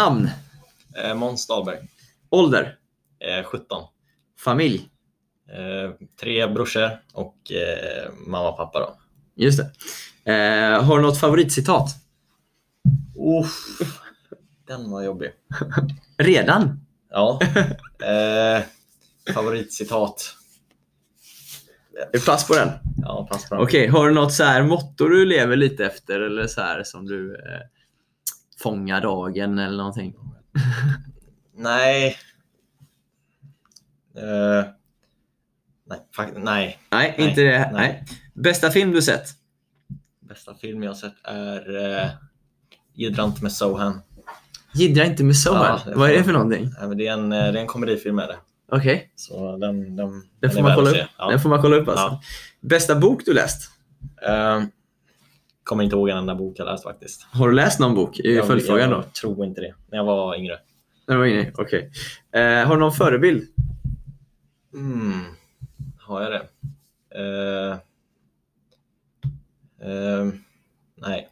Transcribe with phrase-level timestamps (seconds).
[0.00, 0.30] Eh, namn,
[1.04, 1.78] Eh, Måns Dahlberg,
[2.30, 2.76] ålder,
[3.18, 3.82] eh, 17.
[4.38, 4.88] familj.
[5.52, 5.90] Eh,
[6.20, 8.98] tre brorsor och eh, mamma och pappa då.
[9.34, 9.60] Just
[10.24, 10.32] det.
[10.32, 11.90] Eh, har du något favoritcitat?
[13.40, 13.78] Uff,
[14.66, 15.30] den var jobbig.
[16.18, 16.80] Redan?
[17.10, 17.40] Ja.
[18.02, 18.62] Eh,
[19.34, 20.34] favoritcitat.
[22.24, 22.68] Plats på den?
[23.02, 23.64] Ja, pass på den.
[23.64, 27.06] Okej, har du något så här motto du lever lite efter eller så här som
[27.06, 27.36] du
[28.62, 30.14] fångar dagen eller någonting?
[31.56, 32.16] Nej.
[34.16, 34.64] Eh,
[35.86, 36.34] nej, nej.
[36.36, 37.58] Nej, Nej, inte det.
[37.58, 37.70] Nej.
[37.72, 38.04] nej.
[38.34, 39.28] Bästa film du sett?
[40.28, 42.08] Bästa film jag sett är eh,
[42.94, 44.00] Jiddra inte med Sohan.
[44.74, 45.80] Jiddra inte med Sohan.
[45.86, 46.70] Ja, Vad är det för någonting?
[46.80, 48.36] Men det, är en, eh, det är en komedifilm med det.
[48.72, 50.96] Okej, Så den, den, den, den får är man kolla upp.
[51.18, 51.30] Ja.
[51.30, 52.04] den får man kolla upp alltså.
[52.04, 52.20] Ja.
[52.60, 53.70] Bästa bok du läst?
[54.26, 54.62] Eh,
[55.64, 57.26] kommer inte ihåg en enda bok jag läst faktiskt.
[57.32, 58.18] Har du läst någon bok?
[58.20, 58.96] I Jag- följdfrågan då?
[58.96, 59.74] Jag tror inte det.
[59.90, 60.58] När jag var yngre.
[61.06, 61.52] Den var inne.
[61.54, 61.90] Okej.
[62.32, 63.48] Eh, har du någon förebild?
[64.74, 65.24] Mm.
[65.98, 66.42] Har jag det?
[67.14, 67.72] Eh,
[69.90, 70.26] eh,
[70.96, 71.28] nej.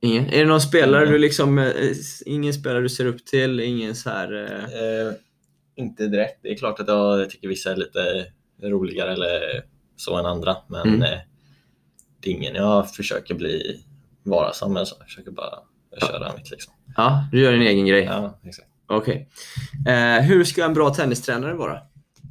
[0.00, 0.26] Ingen?
[0.26, 1.12] Är det någon spelare Ingen.
[1.12, 1.72] du liksom, eh,
[2.26, 3.60] ingen spelare du ser upp till?
[3.60, 4.32] Ingen så här...
[4.32, 4.82] Eh...
[5.08, 5.12] Eh,
[5.74, 6.38] inte direkt.
[6.42, 8.26] Det är klart att jag tycker vissa är lite
[8.62, 9.62] roligare eller
[9.96, 10.56] så än andra.
[10.68, 11.18] Men Mm.
[12.26, 13.84] Eh, ingen jag försöker bli
[14.22, 14.88] varsam med.
[14.88, 15.58] Så jag försöker bara
[16.00, 16.72] köra mitt liksom.
[16.96, 18.04] Ja, du gör din egen grej.
[18.04, 18.68] Ja, exakt.
[18.86, 19.28] Okej.
[19.88, 21.80] Eh, hur ska en bra tennistränare vara?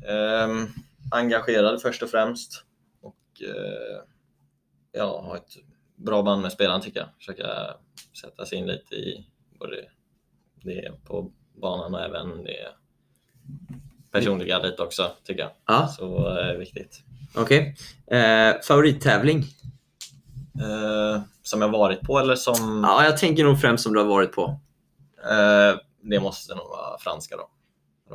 [0.07, 0.67] Ehm,
[1.11, 2.63] engagerad först och främst.
[3.01, 4.03] Och eh,
[4.91, 5.57] ja, ha ett
[5.95, 7.09] bra band med spelaren tycker jag.
[7.17, 7.47] Försöka
[8.21, 9.25] sätta sig in lite i
[9.59, 9.75] både
[10.63, 12.67] det på banan och även det
[14.11, 15.51] personliga lite också tycker jag.
[15.67, 17.03] Ja, Så eh, viktigt.
[17.35, 17.75] okej.
[18.07, 19.43] Eh, favorittävling?
[20.59, 22.83] Eh, som jag varit på eller som...
[22.87, 24.59] Ja, jag tänker nog främst som du har varit på.
[25.23, 27.49] Eh, det måste nog vara franska då.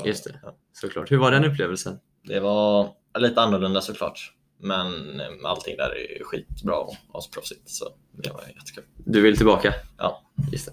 [0.05, 0.41] Just det.
[0.43, 0.55] Ja.
[0.73, 1.11] Såklart.
[1.11, 1.99] Hur var den upplevelsen?
[2.25, 2.89] Det var
[3.19, 4.33] lite annorlunda såklart.
[4.61, 8.85] Men eh, allting där är skitbra och asproffsigt så det var jättekul.
[8.97, 9.75] Du vill tillbaka?
[9.99, 10.23] Ja.
[10.53, 10.73] Just det.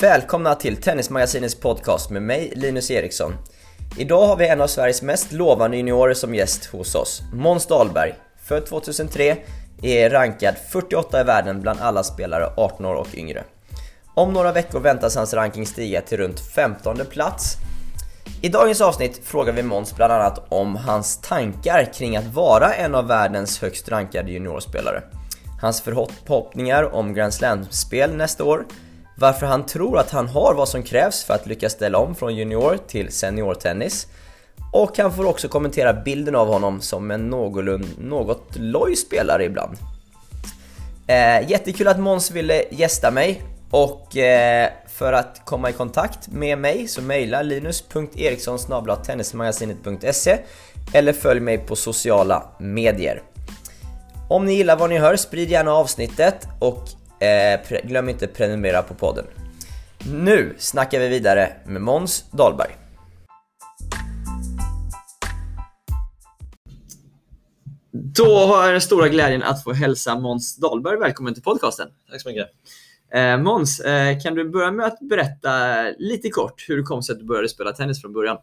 [0.00, 3.32] Välkomna till Tennismagasinets podcast med mig, Linus Eriksson.
[3.96, 8.14] Idag har vi en av Sveriges mest lovande juniorer som gäst hos oss, Måns Dahlberg.
[8.42, 9.36] Född 2003,
[9.82, 13.44] är rankad 48 i världen bland alla spelare 18 år och yngre.
[14.14, 17.56] Om några veckor väntas hans ranking stiga till runt 15 plats.
[18.42, 22.94] I dagens avsnitt frågar vi Måns bland annat om hans tankar kring att vara en
[22.94, 25.02] av världens högst rankade juniorspelare.
[25.60, 28.66] Hans förhoppningar om Grand Slam-spel nästa år,
[29.16, 32.36] varför han tror att han har vad som krävs för att lyckas ställa om från
[32.36, 34.06] junior till seniortennis
[34.72, 39.76] och han får också kommentera bilden av honom som en någorlunda, något loj spelare ibland.
[41.06, 46.58] Eh, jättekul att Måns ville gästa mig och eh, för att komma i kontakt med
[46.58, 48.58] mig så mejla linus.eriksson
[49.04, 50.38] tennismagasinet.se
[50.92, 53.22] eller följ mig på sociala medier.
[54.28, 56.88] Om ni gillar vad ni hör, sprid gärna avsnittet och
[57.22, 59.24] eh, glöm inte prenumerera på podden.
[60.12, 62.76] Nu snackar vi vidare med Måns Dahlberg.
[67.92, 71.88] Då har jag den stora glädjen att få hälsa Måns Dahlberg välkommen till podcasten.
[72.10, 72.46] Tack så mycket.
[73.14, 77.12] Eh, Måns, eh, kan du börja med att berätta lite kort hur det kom sig
[77.12, 78.36] att du började spela tennis från början?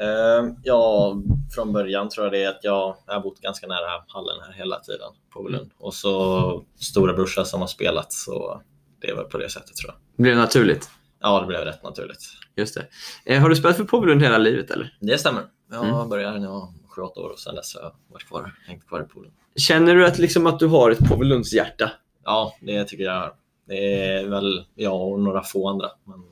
[0.00, 1.14] Eh, ja,
[1.54, 4.52] från början tror jag det är att jag, jag har bott ganska nära hallen här
[4.52, 5.70] hela tiden på Lund.
[5.78, 8.62] Och så stora brorsa som har spelat så
[9.00, 9.96] det var på det sättet tror jag.
[10.16, 10.90] Det blev naturligt.
[11.20, 12.24] Ja, det blev rätt naturligt.
[12.56, 12.86] Just det.
[13.34, 14.96] Eh, har du spelat för Påvelund hela livet eller?
[15.00, 15.42] Det stämmer.
[15.70, 16.08] Jag Mm.
[16.08, 19.00] började när jag var 7-8 år och sen dess har jag varit kvar, hängt kvar
[19.00, 19.32] i poolen.
[19.56, 21.90] Känner du att, liksom, att du har ett Påvelunds hjärta?
[22.24, 23.30] Ja, det tycker jag.
[23.68, 26.22] Det är väl jag och några få andra, men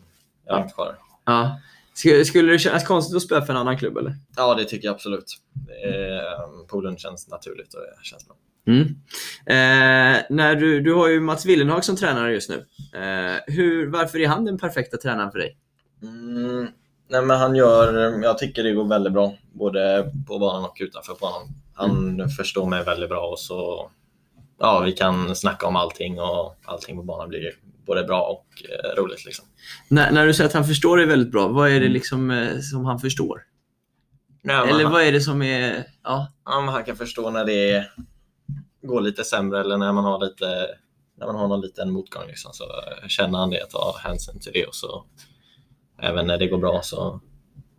[0.46, 0.99] jag har hängt kvar.
[1.25, 1.60] Ja.
[2.25, 4.14] Skulle, det kännas konstigt att spela för en annan klubb eller?
[4.37, 5.37] Ja, det tycker jag absolut.
[5.67, 8.37] Det är- Poolen känns naturligt och det känns bra.
[8.67, 8.82] Mm.
[9.46, 12.55] Eh, när du, du har ju Mats Willenhag som tränare just nu.
[13.00, 15.56] Eh, hur, varför är han den perfekta tränaren för dig?
[16.02, 16.69] Mm,
[17.11, 21.17] nej men han gör, jag tycker det går väldigt bra, både på banan och utanför
[21.20, 21.49] banan.
[21.75, 23.91] Han förstår mig väldigt bra och så,
[24.58, 27.50] ja vi kan snacka om allting och allting på banan blir
[27.86, 29.44] både bra och eh, roligt liksom.
[29.88, 31.92] När, när du säger att han förstår dig väldigt bra, vad är det Mm.
[31.92, 33.42] liksom eh, som han förstår?
[34.42, 35.84] Nej, men Eller vad är det som är...
[36.04, 36.32] Ja.
[36.44, 37.86] ja, han kan förstå när det
[38.82, 40.66] går lite sämre eller när man har lite,
[41.19, 42.64] när man har någon liten motgång liksom, så
[43.08, 45.04] känner han det, tar hänsyn till det och så
[46.02, 47.20] även när det går bra så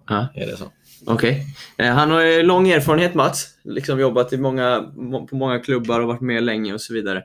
[0.10, 0.28] Ja.
[0.36, 0.66] är det så.
[1.08, 1.46] Okej.
[1.78, 3.48] Eh, Han har lång erfarenhet Mats.
[3.64, 7.24] Liksom jobbat i många, må- på många klubbar och varit med länge och så vidare.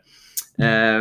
[0.59, 1.01] Eh,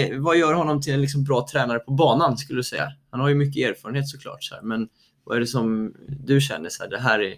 [0.00, 2.92] eh, vad gör honom till en liksom bra tränare på banan skulle du säga?
[3.10, 4.44] Han har ju mycket erfarenhet såklart.
[4.44, 4.88] Så här, men
[5.24, 7.36] vad är det som du känner så här, det här är...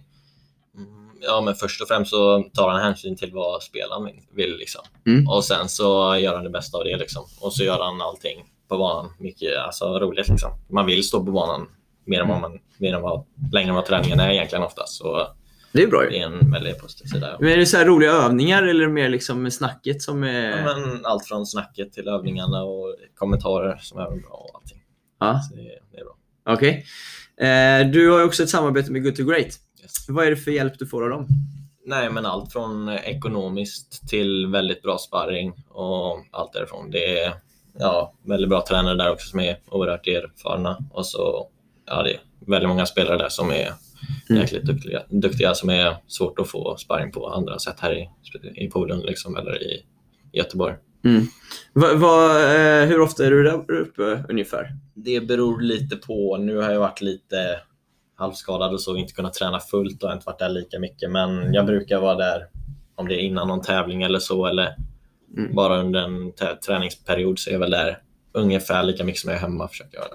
[0.76, 4.56] Mm, Ja, men först och främst så tar han hänsyn till vad spelaren vill.
[4.56, 4.80] Liksom.
[5.06, 5.28] Mm.
[5.28, 6.96] Och sen så gör han det bästa av det.
[6.96, 7.24] Liksom.
[7.40, 10.28] Och så gör han allting på banan mycket alltså, roligt.
[10.28, 10.50] Liksom.
[10.68, 11.68] Man vill stå på banan
[12.04, 14.92] mer än vad man, mer än vad, längre än vad träningen är egentligen oftast.
[14.92, 15.28] Så
[15.76, 16.10] Det är bra ju.
[16.10, 17.36] det är en väldigt positiv sida.
[17.40, 20.50] Men är det så här roliga övningar eller mer liksom snacket som är...
[20.50, 24.82] Ja, men allt från snacket till övningarna och kommentarer som är bra och allting.
[25.20, 26.16] Ja, Så det, är bra.
[26.54, 26.84] okej.
[27.40, 29.46] Eh, du har ju också ett samarbete med Good to Great.
[29.82, 30.08] Yes.
[30.08, 31.26] Vad är det för hjälp du får av dem?
[31.86, 36.90] Nej, men allt från ekonomiskt till väldigt bra sparring och allt därifrån.
[36.90, 37.32] Det är
[37.78, 41.48] ja, väldigt bra tränare där också som är oerhört erfarna och så
[41.86, 43.72] ja, det är väldigt många spelare där som är
[44.30, 44.42] Mm.
[44.42, 48.08] jäkligt duktiga, duktiga som är svårt att få sparring på andra sätt här i,
[48.64, 49.84] i Polen liksom, eller i
[50.32, 50.74] Göteborg.
[51.04, 51.22] Mm.
[51.72, 54.72] Va, va, eh, hur ofta är du där uppe ungefär?
[54.94, 56.36] Det beror lite på.
[56.36, 57.60] Nu har jag varit lite
[58.14, 61.10] halvskadad och så inte kunnat träna fullt och inte varit där lika mycket.
[61.10, 62.46] Men jag brukar vara där
[62.94, 64.74] om det är innan någon tävling eller så eller
[65.36, 65.54] Mm.
[65.54, 66.32] bara under en
[66.66, 67.98] träningsperiod så är jag väl där
[68.32, 69.68] ungefär lika mycket som jag är hemma.
[69.68, 70.06] Försöker jag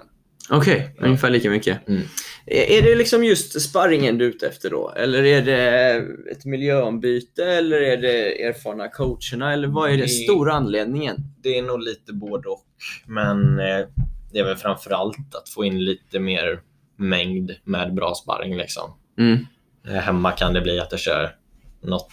[0.52, 1.04] Okej, Ja.
[1.06, 1.88] ungefär lika mycket.
[1.88, 2.02] Mm.
[2.46, 4.90] Är det liksom just sparringen du är ute efter då?
[4.96, 7.44] Eller är det ett miljöombyte?
[7.44, 9.52] Eller är det erfarna coacherna?
[9.52, 11.16] Eller vad är det Det- stora anledningen?
[11.42, 12.64] Det är nog lite både och.
[13.06, 13.86] Men eh,
[14.32, 16.60] det är väl framför allt att få in lite mer
[16.96, 18.56] mängd med bra sparring.
[18.56, 18.90] Liksom.
[19.18, 19.46] Mm.
[19.88, 21.34] Eh, Hemma kan det bli att jag kör
[21.82, 22.10] något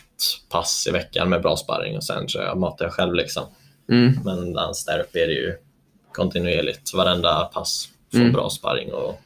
[0.51, 3.13] pass i veckan med bra sparring och sen kör jag matar jag själv.
[3.13, 3.43] Liksom.
[3.91, 4.13] Mm.
[4.25, 5.53] Men där uppe är det ju
[6.13, 6.93] kontinuerligt.
[6.93, 8.31] Varenda pass får Mm.
[8.33, 9.19] bra sparring och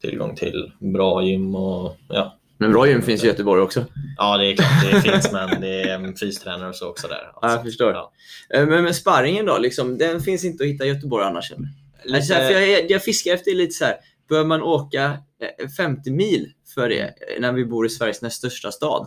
[0.00, 1.54] tillgång till bra gym.
[1.54, 2.38] Och, ja.
[2.58, 3.84] Men bra gym finns i Göteborg också.
[4.16, 7.32] ja, det är klart det finns, men det är fystränare och så också där.
[7.42, 7.92] Ja, jag förstår.
[7.92, 8.12] Ja.
[8.54, 9.58] Eh, Men, men sparringen då?
[9.58, 11.52] Liksom, den finns inte att hitta i Göteborg annars?
[11.52, 11.68] Eller?
[12.04, 13.96] Lite- Alltså, för jag, jag fiskar efter lite så här.
[14.28, 15.18] Bör man åka
[15.62, 19.06] eh, 50 mil för det eh, när vi bor i Sveriges näst största stad?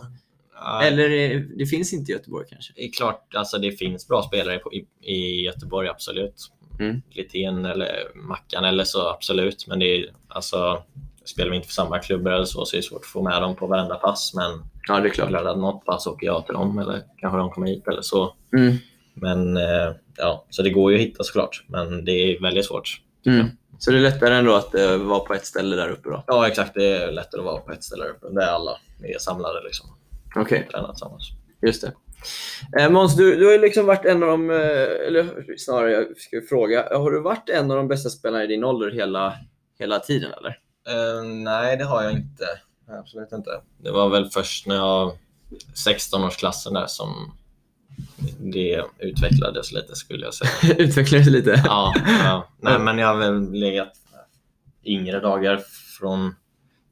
[0.54, 2.72] Ja, Eller eh, det finns inte i Göteborg kanske?
[2.76, 6.34] Det är klart, alltså det finns bra spelare i, i Göteborg, absolut.
[6.78, 7.02] Mm.
[7.14, 9.66] Glitén eller Mackan eller så, absolut.
[9.66, 10.82] Men det är, alltså,
[11.24, 13.42] spelar vi inte för samma klubbar eller så, så är det svårt att få med
[13.42, 14.32] dem på varenda pass.
[14.34, 15.34] Men Ja, det är klart.
[15.34, 18.34] att något pass åker jag till dem eller kanske de kommer hit eller så.
[18.56, 18.76] Mm.
[19.14, 23.00] Men eh, ja, så det går ju att hitta såklart, men det är väldigt svårt.
[23.26, 23.46] Mm.
[23.78, 26.24] Så det är lättare ändå att uh, vara på ett ställe där uppe då?
[26.26, 26.74] Ja, exakt.
[26.74, 29.86] Det är lättare att vara på ett ställe där uppe, där alla är samlade liksom.
[30.36, 30.68] Okej.
[30.90, 31.30] tillsammans.
[31.62, 31.92] Just det.
[32.78, 36.16] Eh, Måns, du, du har ju liksom varit en av de, eh, eller snarare jag
[36.16, 39.34] ska fråga, har du varit en av de bästa spelarna i din ålder hela,
[39.78, 40.58] hela tiden eller?
[40.88, 42.46] Eh, nej, det har jag inte.
[42.88, 43.50] Absolut inte.
[43.78, 45.18] Det var väl först när jag
[45.86, 47.32] 16-årsklassen där som
[48.38, 50.76] det utvecklades lite skulle jag säga.
[50.78, 51.62] Utvecklades lite?
[51.64, 51.94] ja,
[52.24, 52.48] ja.
[52.60, 53.92] Nej, men jag har väl legat
[54.84, 55.60] yngre dagar
[55.98, 56.34] från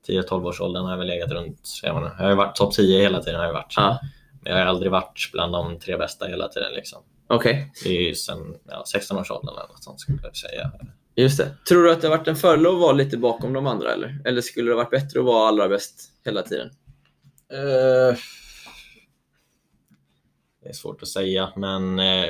[0.08, 3.22] 10-12 års åldern har jag väl legat runt, jag har ju varit topp 10 hela
[3.22, 3.40] tiden.
[3.40, 3.74] Har jag varit.
[3.76, 4.00] Ja.
[4.48, 6.72] Jag har aldrig varit bland de tre bästa hela tiden.
[6.72, 7.02] Liksom.
[7.28, 10.72] Okej, Det är ju sen ja, 16 års åldern eller något sånt skulle jag säga.
[11.14, 11.56] just det.
[11.68, 14.18] Tror du att det har varit en fördel att vara lite bakom de andra eller?
[14.24, 16.70] Eller skulle det varit bättre att vara allra bäst hela tiden?
[17.52, 18.16] Eh,
[20.62, 22.26] det är svårt att säga, men eh,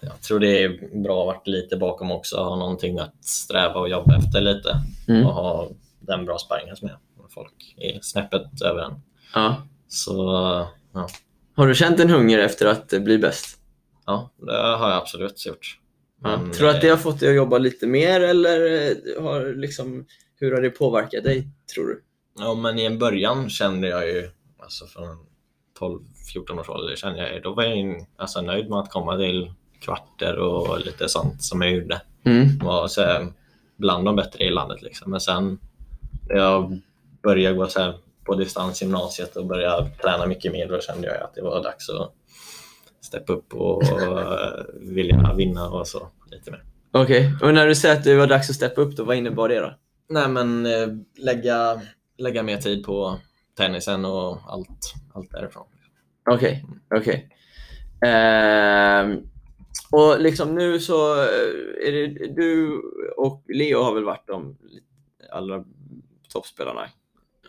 [0.00, 2.36] jag tror det är bra att vara lite bakom också.
[2.36, 4.76] Ha någonting att sträva och jobba efter lite
[5.08, 5.26] Mm.
[5.26, 5.68] och ha
[6.00, 6.98] den bra sparringen som är.
[7.34, 8.94] Folk är snäppet över en.
[9.34, 9.62] Ja.
[9.88, 11.08] Så ja,
[11.54, 13.58] Har du känt en hunger efter att eh, bli bäst?
[14.06, 15.78] ja, det har jag absolut gjort.
[16.22, 16.36] Ja.
[16.36, 19.22] Men, Tror du att det eh, har fått dig att jobba lite mer eller eh,
[19.22, 22.02] har liksom, hur har det påverkat dig, tror du?
[22.38, 25.26] Ja, men i en början kände jag ju, alltså från
[25.80, 29.52] 12-14 års ålder, kände jag, då var jag ju, alltså, nöjd med att komma till
[29.80, 32.00] kvarter och lite sånt som jag gjorde.
[32.24, 32.58] Mm.
[32.58, 33.32] var så här,
[33.76, 34.82] bland de bättre i landet.
[34.82, 35.10] Liksom.
[35.10, 35.58] Men sen
[36.28, 36.80] när jag
[37.22, 41.06] började gå så här, på distans i gymnasiet och började träna mycket mer, då kände
[41.06, 42.12] jag att det var dags att
[43.00, 46.64] steppa upp och, eh, vilja vinna och så lite mer.
[46.92, 49.48] Okej, och när du säger att det var dags att steppa upp, då, vad innebar
[49.48, 49.74] det då?
[50.08, 50.88] Nej, men eh,
[51.18, 51.80] lägga,
[52.18, 53.18] lägga mer tid på
[53.56, 55.66] tennisen och allt, allt därifrån.
[56.30, 56.64] Okej,
[56.94, 57.28] okej.
[58.06, 59.20] Ehm,
[59.90, 62.80] och liksom nu så eh, är det du
[63.16, 64.56] och Leo har väl varit de
[65.30, 65.64] allra
[66.28, 66.88] toppspelarna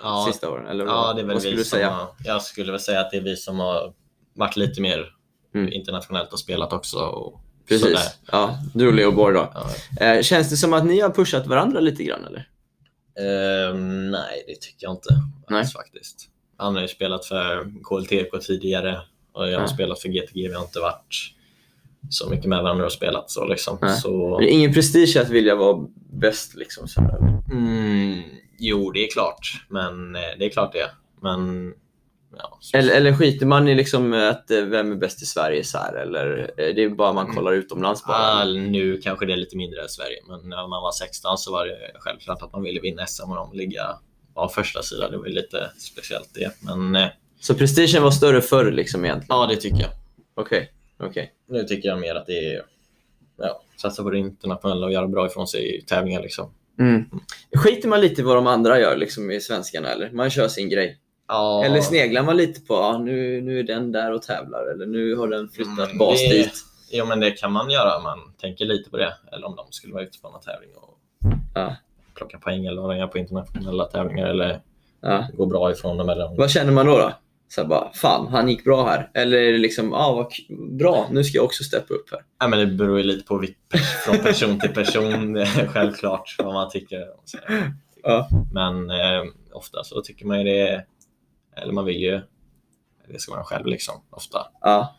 [0.02, 0.68] Ja, sista åren?
[0.68, 1.90] Eller ja det är väl vad skulle vi du säga?
[1.90, 3.94] har, jag skulle väl säga att det är vi som har
[4.34, 5.12] varit lite mer
[5.56, 5.74] Mm.
[5.74, 6.98] internationellt och spelat också.
[6.98, 7.82] Och Precis.
[7.88, 8.02] sådär.
[8.32, 9.52] Ja, du och Leo Borg då.
[10.00, 12.48] Ja, Eh, känns det som att ni har pushat varandra lite grann eller?
[13.20, 13.76] Eh,
[14.12, 15.10] nej, det tycker jag inte
[15.50, 15.60] Nej.
[15.60, 16.30] alls faktiskt.
[16.58, 19.02] Han har ju spelat för KLTK tidigare
[19.34, 19.68] och jag har Ja.
[19.68, 20.48] spelat för GTG.
[20.48, 21.16] Vi har inte varit
[22.10, 23.32] så mycket med varandra och spelat.
[23.32, 23.78] Så liksom.
[23.82, 23.98] Nej.
[24.02, 26.88] så, ingen prestige att vilja vara bäst liksom.
[26.88, 27.18] Så här.
[27.52, 28.24] mm,
[28.60, 29.66] jo, det är klart.
[29.70, 30.92] Men eh, det är klart det.
[31.22, 31.74] Men
[32.38, 35.78] ja, Eller, eller skiter man i liksom att eh, vem är bäst i Sverige så
[35.78, 37.36] här, eller eh, det är bara man Mm.
[37.36, 38.18] kollar utomlands bara?
[38.18, 41.52] Ah, nu kanske det är lite mindre i Sverige, men när man var 16 så
[41.52, 43.98] var det självklart att man ville vinna SM och de ligga
[44.34, 45.10] var första sida.
[45.10, 46.52] Det var ju lite speciellt det.
[46.62, 47.10] Men
[47.40, 49.40] Så prestigen var större förr liksom egentligen?
[49.40, 49.92] ja, det tycker jag.
[50.36, 51.34] Okej, okej.
[51.50, 52.62] Nu tycker jag mer att det är
[53.38, 56.22] ja, satsa på det internationella och göra bra ifrån sig i tävlingar.
[56.22, 56.54] Liksom.
[56.80, 57.06] Mm.
[57.56, 60.12] Skiter man lite i vad de andra gör liksom i svenskarna eller?
[60.12, 60.98] Man kör sin grej?
[61.28, 64.86] Ja, Eller sneglar man lite på ah, nu, nu är den där och tävlar eller
[64.86, 66.54] nu har den flyttat Mm, bas det- dit?
[66.92, 68.00] Jo, men det kan man göra.
[68.04, 69.14] Man tänker lite på det.
[69.32, 70.98] Eller om de skulle vara ute på någon tävling och
[71.56, 71.76] Ja.
[72.16, 74.62] plocka poäng eller vara på internationella tävlingar eller
[75.02, 75.28] Ja.
[75.34, 76.10] gå bra ifrån dem.
[76.10, 76.38] Eller...
[76.38, 76.98] Vad känner man då?
[76.98, 77.12] då?
[77.56, 79.10] Så bara, fan, han gick bra här.
[79.14, 80.34] Eller är det liksom, ah, vad
[80.78, 82.22] bra, nu ska jag också steppa upp här.
[82.40, 83.44] Ja, men det beror ju lite på
[84.06, 87.08] från person till person, självklart, vad man tycker.
[88.04, 88.30] Ja.
[88.54, 90.86] Men eh, ofta så tycker man ju det,
[91.58, 92.22] eller man vill ju,
[93.08, 94.48] det ska man själv liksom, ofta.
[94.62, 94.96] Ja,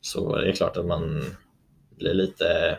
[0.00, 1.24] Så det är klart att man
[1.98, 2.78] blir lite,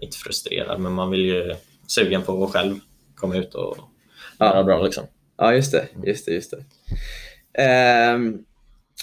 [0.00, 1.54] inte frustrerad, men man vill ju
[1.86, 2.78] sugen på att själv
[3.14, 3.76] komma ut och
[4.38, 4.46] Ja.
[4.46, 5.04] göra bra liksom.
[5.36, 5.88] ja just det.
[6.06, 6.64] Just det, just det.
[7.54, 8.38] Ehm,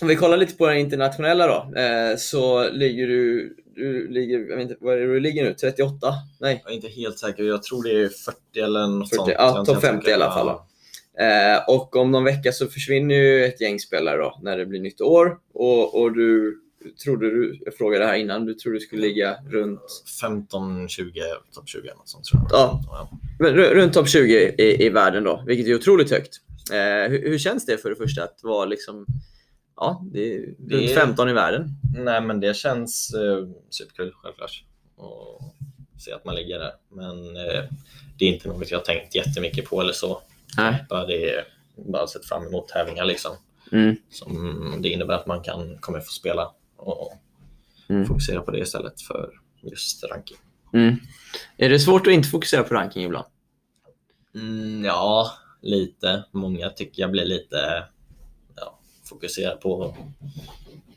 [0.01, 4.55] om vi kollar lite på den internationella då, eh, så ligger du, du ligger, jag
[4.57, 5.53] vet inte, vad är det du ligger nu?
[5.53, 6.13] 38?
[6.39, 6.61] Nej.
[6.63, 9.31] Jag är inte helt säker, jag tror det är 40 eller något 40, sånt.
[9.37, 10.11] ja, topp helt 50 säker.
[10.11, 10.67] i alla fall, Ja.
[11.19, 14.79] Eh, och om någon vecka så försvinner ju ett gäng spelare då, när det blir
[14.79, 15.37] nytt år.
[15.53, 16.59] Och, och du
[17.03, 19.81] trodde du, jag frågade här innan, du trodde du skulle ligga runt
[20.21, 21.11] 15, 20,
[21.53, 22.59] topp 20 eller något sånt tror jag.
[22.59, 22.81] Ja.
[23.39, 23.49] Ja.
[23.51, 26.41] Runt topp 20 i, i världen då, vilket är otroligt högt.
[26.71, 29.05] Eh, hur, hur känns det för det första att vara liksom,
[29.75, 31.69] ja, det är runt är- 15 i världen?
[31.97, 34.63] Nej, men det känns eh, superkul självklart.
[34.95, 35.41] Och
[35.99, 36.71] se att man ligger där.
[36.91, 37.63] Men eh,
[38.19, 40.21] det är inte något jag har tänkt jättemycket på eller så.
[40.57, 40.85] Nej.
[40.89, 41.43] Bara det är
[41.91, 43.31] bara sett fram emot tävlingar liksom.
[43.71, 43.95] Mm.
[44.09, 47.13] Som det innebär att man kan kommer få spela och
[47.89, 48.05] Mm.
[48.05, 49.29] fokusera på det istället för
[49.61, 50.37] just ranking.
[50.73, 50.95] Mm.
[51.57, 53.25] Är det svårt att inte fokusera på ranking ibland?
[54.35, 55.31] Mm, ja,
[55.65, 56.23] lite.
[56.31, 57.83] Många tycker jag blir lite
[58.55, 58.79] ja,
[59.09, 59.95] fokuserad på att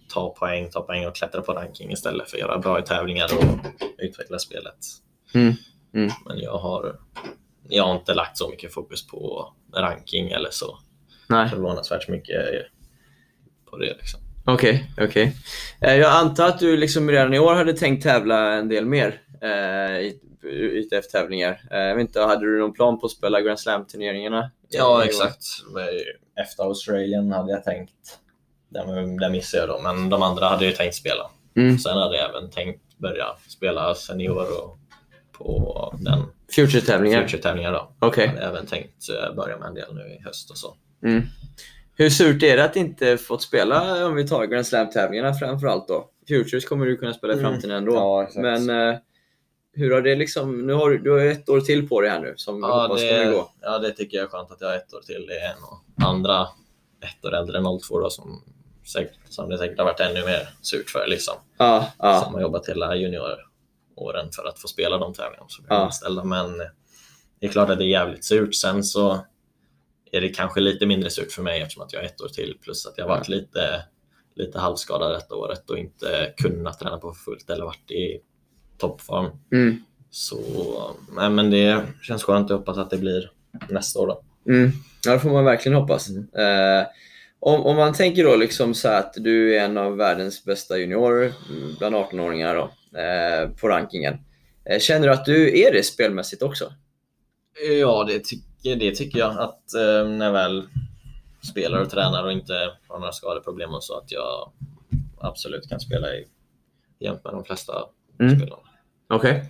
[0.09, 3.29] ta poäng, ta poäng och klättra på ranking istället för att göra bra i tävlingar
[3.39, 3.45] och
[3.99, 4.77] utveckla spelet.
[5.35, 5.55] Mm.
[5.95, 6.11] Mm.
[6.27, 6.99] Men jag har,
[7.69, 10.79] jag har inte lagt så mycket fokus på ranking eller så
[11.29, 11.49] Nej.
[11.49, 12.67] förvånansvärt mycket
[13.71, 13.97] på det.
[13.99, 14.21] Liksom.
[14.49, 15.37] Okej, okej.
[15.81, 19.21] Eh, Jag antar att du liksom redan i år hade tänkt tävla en del mer
[19.43, 20.21] eh, i
[20.53, 21.61] ITF-tävlingar.
[21.71, 24.51] Eh, jag vet inte, hade du någon plan på att spela Grand Slam-turneringarna?
[24.69, 25.45] Ja, exakt.
[26.45, 27.93] Efter Australien hade jag tänkt,
[28.69, 31.31] där, där missade jag då, men de andra hade jag tänkt spela.
[31.57, 31.79] Mm.
[31.79, 34.79] Sen hade jag även tänkt börja spela senior och
[35.33, 37.23] på den Future-tävlingar?
[37.23, 37.93] Future-tävlingar då.
[38.01, 38.25] Okej.
[38.25, 40.77] Jag hade även tänkt eh, börja med en del nu i höst och så.
[41.05, 41.23] Mm.
[41.99, 46.09] Hur surt är det att inte fått spela, om vi tar Grand Slam-tävlingarna framförallt då?
[46.29, 47.51] Futures kommer du kunna spela i Mm.
[47.51, 47.95] framtiden ändå.
[47.95, 48.43] Ja, exakt.
[48.43, 48.99] Men eh,
[49.73, 52.21] hur har det liksom, nu har du, du har ett år till på dig här
[52.21, 53.51] nu som Ja hoppas kommer det, gå.
[53.61, 55.27] ja, det tycker jag är skönt att jag har ett år till.
[55.29, 56.43] Det är en andra
[57.01, 58.43] ett år äldre än 02 då, som,
[58.93, 61.07] säkert, som det säkert har varit ännu mer surt för.
[61.09, 61.35] Liksom.
[61.59, 62.21] Ja, ja.
[62.25, 65.81] Som har jobbat hela junioråren för att få spela de tävlingarna är Ja.
[65.85, 66.25] anställda.
[66.25, 66.59] Men
[67.41, 68.55] det är klart att det är jävligt surt.
[68.55, 69.19] Sen så
[70.13, 72.59] är det kanske lite mindre surt för mig eftersom att jag har ett år till.
[72.63, 73.85] Plus att jag har varit lite,
[74.37, 78.21] lite halvskadad detta året och inte kunnat träna på fullt eller varit i
[78.79, 79.31] toppform.
[79.53, 79.85] Mm.
[80.11, 80.41] Så
[81.17, 82.51] nej, men det känns skönt.
[82.51, 83.31] Jag hoppas att det blir
[83.69, 84.07] nästa år.
[84.07, 84.23] Då.
[84.53, 84.71] Mm.
[85.05, 86.09] Ja, det får man verkligen hoppas.
[86.09, 86.29] Mm.
[86.35, 86.87] Eh,
[87.41, 91.33] om, om man tänker då liksom så att du är en av världens bästa juniorer
[91.51, 94.15] mm, bland 18-åringar då, eh, på rankingen.
[94.65, 96.73] Eh, känner du att du är det spelmässigt också?
[97.81, 99.39] Ja, det tycker, det tycker jag.
[99.39, 100.69] Att eh, när jag väl
[101.53, 102.53] spelar och tränar och inte
[102.89, 104.53] har några skadeproblem och så att jag
[105.21, 106.25] absolut kan spela i,
[106.99, 107.73] jämt med de flesta
[108.21, 108.37] Mm.
[108.37, 108.63] spelarna.
[109.09, 109.45] Okej.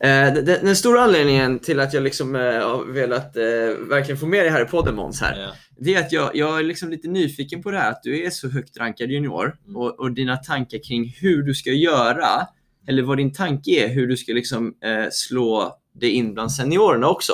[0.00, 3.42] Eh, den, den stora anledningen till att jag liksom, eh, har velat eh,
[3.88, 5.48] verkligen få med dig här i podden Måns, här, Ja.
[5.78, 8.30] det är att jag, jag är liksom lite nyfiken på det här att du är
[8.30, 9.76] så högt rankad junior Mm.
[9.76, 12.46] och, och dina tankar kring hur du ska göra,
[12.88, 17.08] eller vad din tanke är, hur du ska liksom, eh, slå dig in bland seniorerna
[17.08, 17.32] också.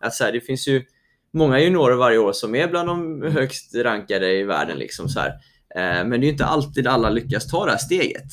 [0.00, 0.84] Att så här, det finns ju
[1.32, 4.78] många juniorer varje år som är bland de högst rankade i världen.
[4.78, 5.30] Liksom, så här.
[5.74, 8.32] Eh, men det är ju inte alltid alla lyckas ta det här steget.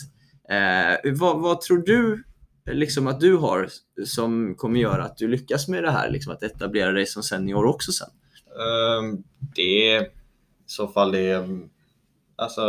[0.50, 2.24] Eh, vad, vad tror du
[2.72, 3.70] liksom att du har
[4.06, 7.66] som kommer göra att du lyckas med det här, liksom att etablera dig som senior
[7.66, 8.08] också sen?
[8.56, 9.24] Ehm,
[9.56, 10.08] Det är i
[10.66, 11.48] så fall det
[12.36, 12.62] alltså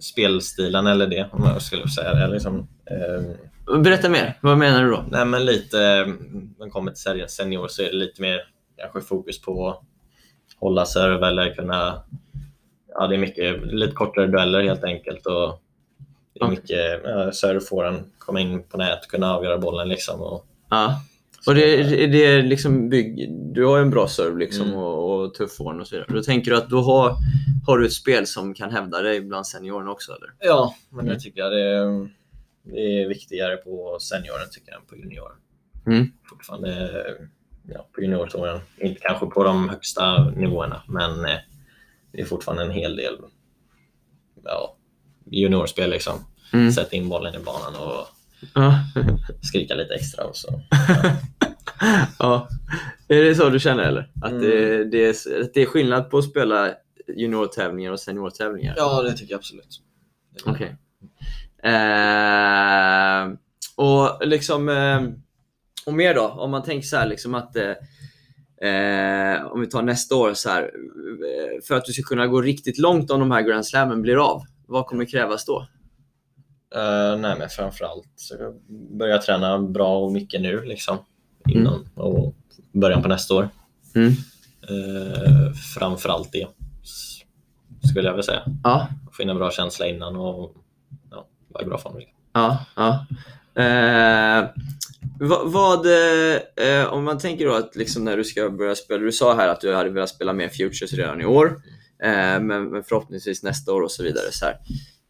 [0.00, 2.26] spelstilen eller det om jag skulle säga det.
[2.26, 5.04] Liksom, ehm, Berätta mer, vad menar du då?
[5.10, 6.06] nej men lite,
[6.58, 8.40] man kommer till senior så är det lite mer
[8.76, 9.80] kanske fokus på att
[10.60, 12.02] hålla serve eller kunna,
[12.94, 15.62] ja det är mycket, lite kortare dueller helt enkelt och
[16.34, 16.50] det är Okej.
[16.50, 20.20] mycket uh, serve får en komma in på nät, kunna avgöra bollen liksom.
[20.20, 21.00] Och, Ja.
[21.46, 21.76] Och det,
[22.06, 24.78] det är liksom bygg, du har ju en bra serve liksom Mm.
[24.78, 26.12] och, och tuff form och så vidare.
[26.14, 27.16] Då tänker du att då har,
[27.66, 30.30] har du ett spel som kan hävda dig bland seniorerna också eller?
[30.38, 32.08] ja, men det tycker jag det är,
[32.62, 35.36] det är viktigare på senioren tycker jag än på junioren.
[35.86, 36.12] Mm.
[36.24, 37.02] fortfarande
[37.68, 38.60] ja, på juniortouren.
[38.80, 41.38] Inte kanske på de högsta nivåerna, men eh,
[42.12, 43.14] det är fortfarande en hel del
[44.44, 44.76] ja,
[45.24, 45.90] juniorspel.
[45.90, 46.14] Liksom.
[46.52, 46.72] Mm.
[46.72, 48.06] Sätta in bollen i banan och
[48.54, 48.74] Ja.
[49.42, 50.24] skrika lite extra.
[50.24, 50.48] Och så.
[52.18, 52.48] ja.
[53.08, 54.10] Är det så du känner eller?
[54.22, 54.42] Att, Mm.
[54.42, 56.74] det, det, är, att det är skillnad på att spela
[57.16, 58.74] juniortävlingar och seniortävlingar?
[58.76, 59.80] Ja, det tycker jag absolut.
[60.46, 60.76] Okej.
[61.62, 63.32] Eh,
[63.76, 65.02] och liksom, eh,
[65.86, 69.82] och mer då, om man tänker så här liksom att eh, eh, om vi tar
[69.82, 73.30] nästa år så här, eh, för att du ska kunna gå riktigt långt om de
[73.30, 75.66] här Grand Slammen blir av, vad kommer krävas då?
[76.74, 78.34] Eh, nej, men framförallt så
[78.98, 80.98] börja träna bra och mycket nu liksom,
[81.48, 82.34] innan och
[82.72, 83.48] början på nästa år.
[83.94, 84.12] Mm.
[84.70, 86.46] Uh, framförallt det,
[87.88, 88.42] skulle jag vilja säga.
[88.64, 90.54] Ja, Få in en bra känsla innan och
[91.10, 92.02] ja, vara i bra form.
[92.32, 93.06] ja, ja.
[93.62, 94.48] Eh,
[95.20, 99.12] vad, vad eh, om man tänker då att liksom när du ska börja spela, du
[99.12, 101.62] sa här att du hade velat spela mer Futures redan i år,
[102.02, 104.26] eh, men, men förhoppningsvis nästa år och så vidare.
[104.30, 104.56] Så här.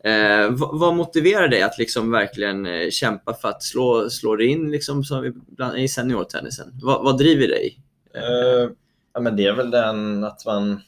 [0.04, 4.46] Eh, vad, vad motiverar dig att liksom verkligen eh, kämpa för att slå, slå dig
[4.46, 6.72] in liksom, som i, bland, i seniortennisen?
[6.82, 7.78] Vad, vad driver dig?
[8.14, 8.70] Eh,
[9.14, 10.80] ja, men det är väl den att man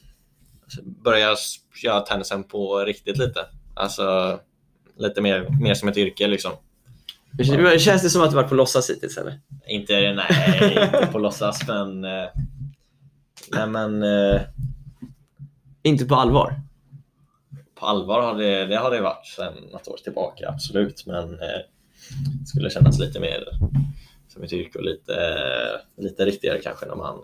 [0.63, 1.37] alltså, börjar
[1.83, 3.39] göra tennisen på riktigt lite.
[3.75, 4.39] Alltså
[4.97, 6.51] lite mer, mer som ett yrke liksom.
[7.79, 9.39] Känns det som att du varit på låtsas hittills eller?
[9.67, 12.03] Inte, nej, inte på låtsas men...
[12.03, 12.25] eh,
[13.51, 14.41] nej men eh,
[15.83, 16.61] Inte på allvar?
[17.79, 21.03] på allvar har det, det har det varit sedan något år tillbaka, absolut.
[21.05, 21.59] Men eh,
[22.41, 23.43] det skulle kännas lite mer
[24.27, 25.15] som ett yrke och lite,
[25.97, 27.21] lite riktigare kanske när man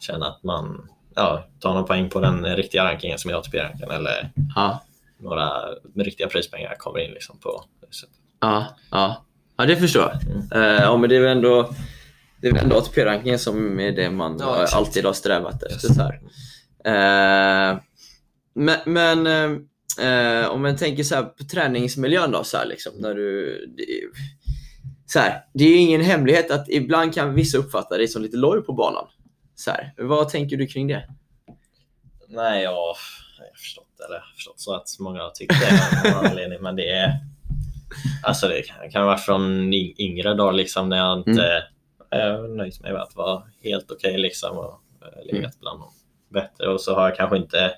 [0.00, 4.30] känner att man ja, tar några poäng på den riktiga rankingen som är ATP-ranken eller
[4.54, 4.82] Ja.
[5.24, 5.50] Några
[5.96, 7.64] riktiga prispengar kommer in liksom på
[8.00, 8.16] sättet.
[8.40, 9.24] Ja, ja.
[9.56, 10.14] ja det förstår jag.
[10.62, 11.74] Eh, ja, men det är väl ändå,
[12.40, 15.88] det är väl ändå ATP-rankingen som är det man Ja, alltid har strävat efter.
[15.88, 15.96] Yes.
[15.96, 16.20] Så här.
[16.84, 17.78] Eh,
[18.54, 19.26] men men
[20.00, 23.84] eh, om man tänker så här på träningsmiljön då, så här, liksom, när du, det,
[25.06, 28.36] så här, det är ju ingen hemlighet att ibland kan vissa uppfatta dig som lite
[28.36, 29.06] loj på banan.
[29.54, 31.08] Så här, vad tänker du kring det?
[32.28, 32.96] Nej, jag
[33.38, 36.58] jag har förstått, eller jag förstått så att många har tyckt det av någon anledning,
[36.62, 37.10] men det är
[38.22, 41.62] Alltså det kan, kan varit från yngre dagar liksom när jag inte
[42.10, 42.56] mm.
[42.56, 45.50] nöjt mig med att vara helt okej liksom och eh, legat Mm.
[45.60, 45.92] bland de
[46.28, 47.74] bättre och så har jag kanske inte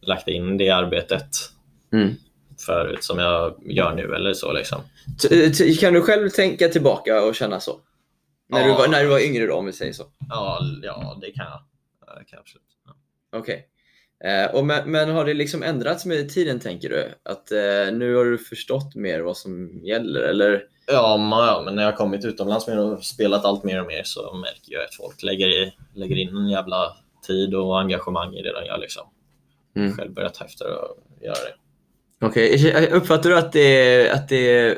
[0.00, 1.28] lagt in det arbetet
[1.92, 2.14] Mm.
[2.66, 4.80] förut som jag gör nu eller så liksom.
[5.22, 7.80] T- Kan du själv tänka tillbaka och känna så?
[8.48, 8.76] När, du, Ja.
[8.78, 10.04] var, när du var yngre då, om vi säger så.
[10.28, 11.62] Ja, ja det kan jag.
[12.06, 12.64] Ja, Det kan jag absolut.
[12.86, 13.38] Ja.
[13.38, 13.68] Okej.
[14.24, 17.14] Eh, och men, men har det liksom ändrats med tiden tänker du?
[17.22, 20.62] Att eh, nu har du förstått mer vad som gäller eller?
[20.86, 23.86] Ja, ma- ja, men när jag har kommit utomlands mer och spelat allt mer och
[23.86, 28.34] mer så märker jag att folk lägger, i, lägger in en jävla tid och engagemang
[28.34, 28.78] i det de gör.
[28.78, 29.02] Liksom.
[29.76, 29.92] Mm.
[29.92, 31.54] Själv börjat ta efter och göra det.
[32.26, 34.70] Okej, uppfattar du att det, är, att, det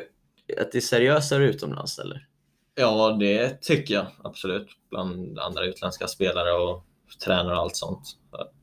[0.61, 2.27] att det är seriösare utomlands eller?
[2.75, 4.67] Ja, det tycker jag absolut.
[4.89, 6.85] Bland andra utländska spelare och
[7.25, 8.16] tränare och allt sånt.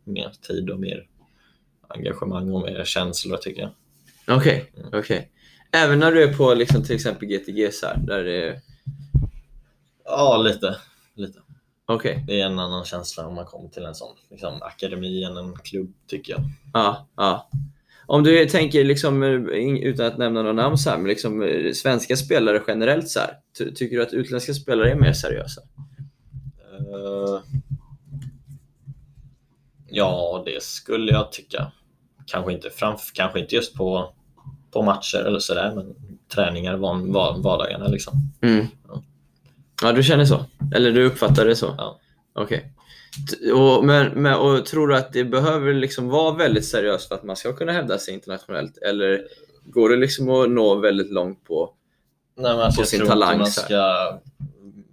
[0.05, 1.07] Mer tid och mer
[1.89, 3.71] engagemang och mer känslor tycker jag.
[4.39, 4.89] Okej, Mm.
[4.93, 5.31] okej.
[5.73, 8.61] Även när du är på liksom, till exempel GTG så här, där det är...
[10.05, 10.77] Ja, lite.
[11.15, 11.39] lite.
[11.87, 15.37] Okej, Det är en annan känsla om man kommer till en sån liksom, akademi än
[15.37, 16.43] en klubb tycker jag.
[16.73, 17.51] ja, ja.
[18.07, 19.23] Om du tänker, liksom,
[19.83, 23.75] utan att nämna några namn, så här, men liksom, svenska spelare generellt, så här, ty-
[23.75, 25.61] tycker du att utländska spelare är mer seriösa?
[26.69, 27.41] Eh,
[29.95, 31.73] ja, det skulle jag tycka.
[32.27, 34.13] Kanske inte, framf- kanske inte just på,
[34.71, 35.95] på matcher eller sådär, men
[36.29, 38.15] träningar, van, van, vardagarna liksom.
[38.43, 38.67] Mm.
[38.89, 39.03] Ja.
[39.83, 40.45] Ja, du känner så?
[40.75, 41.75] Eller du uppfattar det så?
[41.79, 42.01] Ja.
[42.33, 42.73] Okej.
[43.55, 47.25] Och, men, men, och tror du att det behöver liksom vara väldigt seriöst för att
[47.25, 48.77] man ska kunna hävda sig internationellt?
[48.77, 49.27] Eller
[49.65, 51.75] går det liksom att nå väldigt långt på
[52.37, 53.77] Nej, men alltså, på jag sin tror talang, inte man ska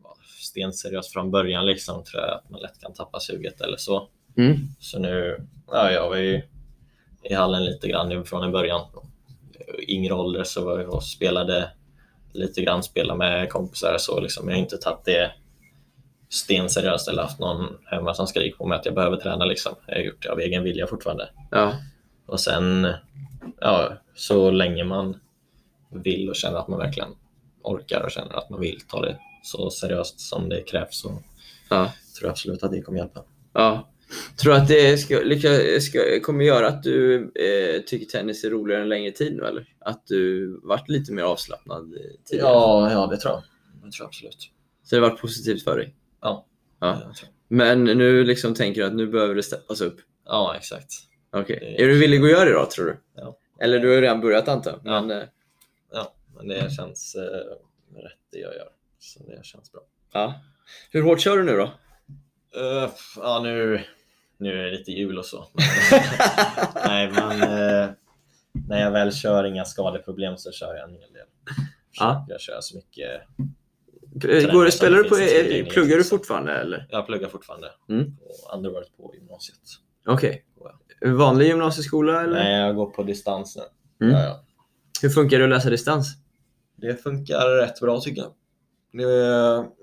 [0.03, 2.03] vara stenseriös från början liksom.
[2.03, 4.09] Tror jag att man lätt kan tappa suget eller så.
[4.37, 4.57] Mm.
[4.79, 6.41] Så nu, ja, jag var ju
[7.23, 8.81] i hallen lite grann från i början.
[9.87, 11.71] Yngre ålder så var jag och spelade
[12.33, 14.49] lite grann, spela med kompisar så liksom.
[14.49, 15.31] Jag har inte tagit det
[16.29, 19.75] stenseriöst eller haft någon hemma som skriker på mig att jag behöver träna liksom.
[19.87, 21.29] Jag har gjort det av egen vilja fortfarande.
[21.51, 21.73] Ja.
[22.25, 22.93] Och sen,
[23.59, 25.19] ja, så länge man
[25.89, 27.09] vill och känner att man verkligen
[27.63, 31.21] orkar och känner att man vill ta det så seriöst som det krävs så
[31.69, 31.91] Ja.
[32.19, 33.23] tror jag absolut att det kommer hjälpa.
[33.53, 33.87] ja.
[34.41, 38.49] Tror du att det ska, lycka- ska, kommer göra att du eh, tycker tennis är
[38.49, 39.65] roligare en längre tid nu eller?
[39.79, 41.93] Att du varit lite mer avslappnad
[42.25, 42.49] tidigare?
[42.49, 43.43] Ja, ja, det tror jag.
[43.75, 44.49] Det tror jag absolut.
[44.83, 45.95] Så det har varit positivt för dig?
[46.21, 46.47] Ja,
[46.79, 47.01] Ja.
[47.47, 49.97] Men nu liksom tänker du att nu behöver det steppas upp?
[50.25, 50.91] ja exakt.
[51.31, 51.57] Okej.
[51.77, 52.97] Det- Är du villig att göra det då, tror du?
[53.15, 53.37] Ja.
[53.59, 54.79] Eller du har redan börjat antar jag.
[54.93, 55.01] Ja.
[55.01, 55.27] Men, eh,
[55.93, 57.21] Ja, men det känns eh,
[58.01, 58.67] rätt det jag gör.
[58.99, 59.81] Så det känns bra.
[60.13, 60.33] ja.
[60.91, 61.63] Hur hårt kör du nu då?
[62.59, 63.81] Eh, ja, nu,
[64.41, 65.37] nu är det lite jul och så.
[66.87, 67.89] Nej, men eh,
[68.67, 71.25] när jag väl kör inga skadeproblem så kör jag en hel del.
[71.91, 72.25] Ja.
[72.29, 73.21] Jag kör så mycket.
[74.53, 75.15] Går det, spelar du på,
[75.71, 76.87] pluggar du fortfarande eller?
[76.89, 78.17] Jag pluggar fortfarande Mm.
[78.17, 79.57] på Underworld på gymnasiet.
[80.07, 80.45] Okej.
[81.05, 82.33] Vanlig gymnasieskola eller?
[82.43, 84.05] Nej, jag går på distans nu.
[84.07, 84.19] Mm.
[84.19, 84.43] Ja, ja.
[85.01, 86.07] Hur funkar det att läsa distans?
[86.75, 88.33] Det funkar rätt bra tycker jag.
[88.93, 89.03] Det,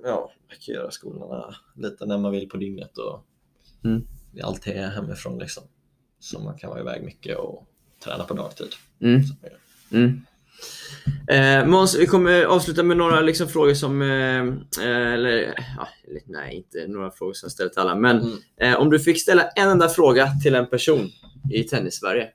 [0.05, 3.25] ja, man kan göra skolorna lite när man vill på dygnet och
[3.85, 4.07] Mm.
[4.64, 5.62] Det är hemifrån liksom.
[6.20, 7.66] Så man kan vara iväg mycket och
[8.05, 8.68] träna på dagtid.
[9.01, 9.22] Mm.
[9.24, 9.48] Så, ja.
[9.96, 10.22] Mm.
[11.29, 14.38] Eh, Måns, vi kommer avsluta med några liksom frågor som, eh,
[14.87, 15.88] eh, eller, ja,
[16.27, 18.38] nej inte några frågor som jag ställer till alla, men Mm.
[18.61, 21.11] eh, om du fick ställa en enda fråga till en person
[21.53, 22.29] i tennis-Sverige,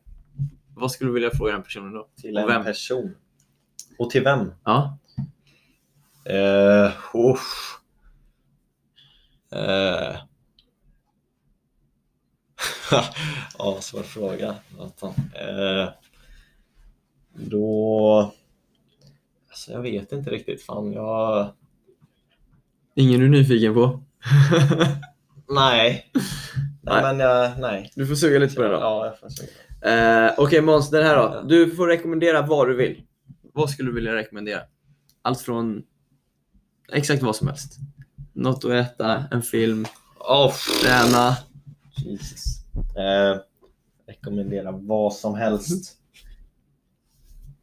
[0.76, 2.08] vad skulle du vilja fråga den personen då?
[2.22, 2.64] Till Och en vem?
[2.64, 3.16] person.
[3.98, 4.52] Och till vem?
[4.64, 4.98] Ja.
[6.30, 6.92] Uh.
[9.56, 10.16] Eh.
[13.58, 14.56] Ja, svår fråga.
[14.78, 15.08] Vänta.
[15.08, 15.90] Eh,
[17.34, 18.32] då...
[19.50, 20.64] Alltså, jag vet inte riktigt.
[20.64, 21.50] Fan, jag...
[22.96, 24.04] Ingen du är nyfiken på?
[25.50, 26.12] Nej.
[26.82, 27.02] Nej.
[27.02, 27.60] Men jag...
[27.60, 27.92] Nej.
[27.96, 28.78] du får suga lite på den då.
[28.78, 30.26] Ja, jag får suga.
[30.26, 31.44] Eh, Okej Måns, den här då.
[31.48, 33.04] Du får rekommendera vad du vill.
[33.54, 34.62] Vad skulle du vilja rekommendera?
[35.22, 35.84] Allt från
[36.92, 37.78] exakt vad som helst.
[38.34, 39.86] Något att äta, en film,
[40.30, 41.38] Oh, träna.
[41.96, 42.58] Jesus.
[42.98, 43.42] Eh,
[44.08, 45.98] rekommendera vad som helst.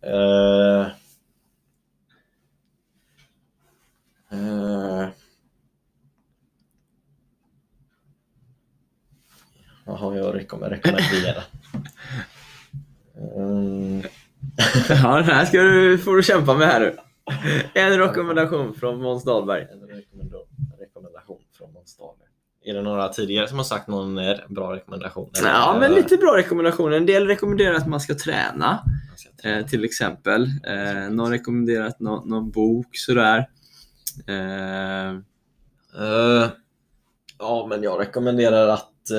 [0.03, 0.87] Eh,
[4.33, 5.09] eh,
[9.85, 11.43] vad har jag att rekomm- rekommendera?
[13.37, 14.03] Mm,
[14.88, 16.97] Ja, den här ska du, får du kämpa med här nu.
[17.75, 19.62] En rekommendation från Måns Dahlberg.
[19.73, 22.29] en rekommendation från Måns Dahlberg.
[22.64, 25.31] Är det några tidigare som har sagt någon eh, bra rekommendation?
[25.38, 26.96] Eller- Ja, men lite bra rekommendationer.
[26.96, 29.59] En del rekommenderar att man ska träna, Jag ska träna.
[29.59, 30.42] eh, till exempel.
[30.66, 33.49] Eh, någon rekommenderar att nå, någon bok sådär.
[34.27, 35.16] Eh,
[35.99, 36.49] Eh,
[37.38, 39.18] ja, men jag rekommenderar att eh,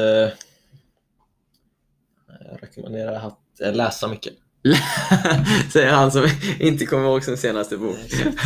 [2.50, 4.34] jag rekommenderar att eh, läsa mycket.
[5.74, 6.28] Säger han som
[6.60, 7.96] inte kommer ihåg sin senaste bok.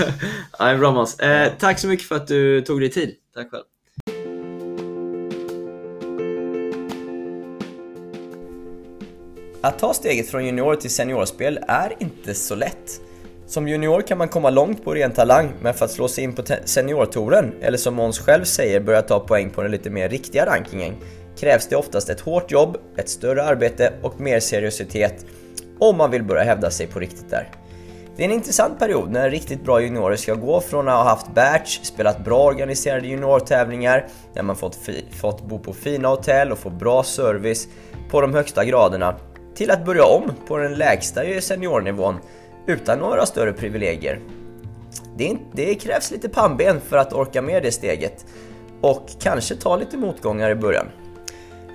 [0.60, 1.20] ja, bra Måns.
[1.20, 3.16] Eh, tack så mycket för att du tog dig tid.
[3.34, 3.64] Tack själv.
[9.66, 13.02] Att ta steget från junior till seniorspel är inte så lätt.
[13.48, 16.34] Som junior kan man komma långt på ren talang, men för att slå sig in
[16.34, 20.46] på seniortouren, eller som Måns själv säger börja ta poäng på den lite mer riktiga
[20.46, 20.96] rankingen,
[21.40, 25.26] krävs det oftast ett hårt jobb, ett större arbete och mer seriositet
[25.80, 27.50] om man vill börja hävda sig på riktigt där.
[28.16, 31.34] Det är en intressant period när riktigt bra juniorer ska gå från att ha haft
[31.34, 34.80] batch, spelat bra organiserade juniortävlingar, där man fått,
[35.22, 37.68] fått bo på fina hotell och få bra service
[38.10, 39.16] på de högsta graderna,
[39.56, 42.20] till att börja om på den lägsta seniornivån
[42.68, 44.20] utan några större privilegier.
[45.18, 48.26] Det, inte, det krävs lite pannben för att orka med det steget
[48.82, 50.88] och kanske ta lite motgångar i början.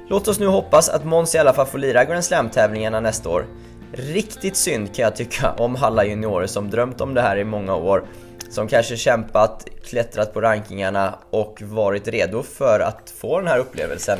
[0.09, 3.47] Låt oss nu hoppas att Måns i alla fall får lira Grand Slam-tävlingarna nästa år.
[3.93, 7.77] Riktigt synd kan jag tycka om alla juniorer som drömt om det här i många
[7.77, 8.05] år.
[8.51, 14.19] Som kanske kämpat, klättrat på rankingarna och varit redo för att få den här upplevelsen.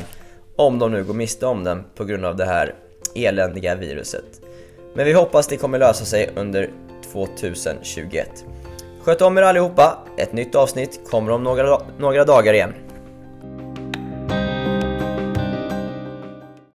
[0.55, 2.75] Om de nu går miste om den på grund av det här
[3.15, 4.41] eländiga viruset.
[4.93, 6.69] Men vi hoppas det kommer lösa sig under
[7.13, 8.45] 2021.
[9.01, 12.73] Sköt om er allihopa, ett nytt avsnitt kommer om några, några dagar igen.